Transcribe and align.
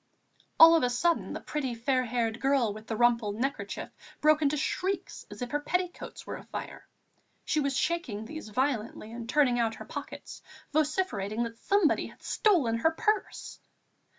All 0.59 0.75
of 0.75 0.81
a 0.81 0.89
sudden 0.89 1.33
the 1.33 1.39
pretty, 1.41 1.75
fair 1.75 2.05
haired 2.05 2.41
girl 2.41 2.73
with 2.73 2.87
the 2.87 2.95
rumpled 2.95 3.35
neckerchief 3.35 3.91
broke 4.19 4.41
into 4.41 4.57
shrieks 4.57 5.27
as 5.29 5.43
if 5.43 5.51
her 5.51 5.59
petticoats 5.59 6.25
were 6.25 6.37
afire. 6.37 6.87
She 7.45 7.59
was 7.59 7.77
shaking 7.77 8.25
these 8.25 8.49
violently 8.49 9.11
and 9.11 9.29
turning 9.29 9.59
out 9.59 9.75
her 9.75 9.85
pockets, 9.85 10.41
vociferating 10.73 11.43
that 11.43 11.59
somebody 11.59 12.07
had 12.07 12.23
stolen 12.23 12.77
her 12.77 12.89
purse. 12.89 13.59